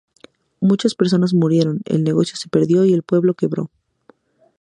[0.61, 3.69] Muchas personas murieron, el negocio se perdió, y el pueblo quebró.